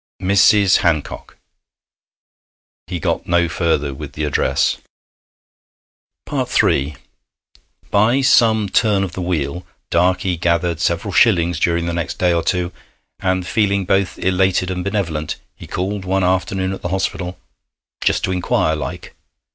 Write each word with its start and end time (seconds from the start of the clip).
'Mrs. 0.19 0.77
Hancock' 0.77 1.37
He 2.87 2.99
got 2.99 3.27
no 3.27 3.47
further 3.47 3.93
with 3.93 4.13
the 4.13 4.23
address. 4.23 4.77
III 6.27 6.95
By 7.91 8.21
some 8.21 8.67
turn 8.67 9.03
of 9.03 9.11
the 9.13 9.21
wheel, 9.21 9.63
Darkey 9.91 10.37
gathered 10.37 10.79
several 10.79 11.13
shillings 11.13 11.59
during 11.59 11.85
the 11.85 11.93
next 11.93 12.17
day 12.17 12.33
or 12.33 12.41
two, 12.41 12.71
and, 13.19 13.45
feeling 13.45 13.85
both 13.85 14.17
elated 14.17 14.71
and 14.71 14.83
benevolent, 14.83 15.35
he 15.55 15.67
called 15.67 16.03
one 16.03 16.23
afternoon 16.23 16.73
at 16.73 16.81
the 16.81 16.89
hospital, 16.89 17.37
'just 18.03 18.23
to 18.23 18.31
inquire 18.31 18.75
like.' 18.75 19.13